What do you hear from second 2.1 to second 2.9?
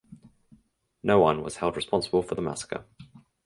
for the massacre.